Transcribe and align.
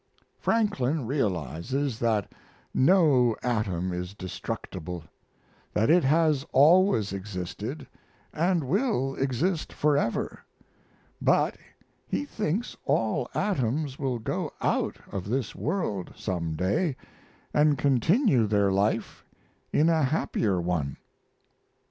Franklin 0.39 1.05
realizes 1.05 1.99
that 1.99 2.31
no 2.73 3.35
atom 3.43 3.93
is 3.93 4.15
destructible; 4.15 5.03
that 5.75 5.91
it 5.91 6.03
has 6.03 6.43
always 6.51 7.13
existed 7.13 7.85
and 8.33 8.63
will 8.63 9.13
exist 9.17 9.71
forever; 9.71 10.39
but 11.21 11.55
he 12.07 12.25
thinks 12.25 12.75
all 12.85 13.29
atoms 13.35 13.99
will 13.99 14.17
go 14.17 14.51
out 14.59 14.97
of 15.11 15.29
this 15.29 15.53
world 15.53 16.11
some 16.15 16.55
day 16.55 16.95
and 17.53 17.77
continue 17.77 18.47
their 18.47 18.71
life 18.71 19.23
in 19.71 19.87
a 19.87 20.01
happier 20.01 20.59
one. 20.59 20.97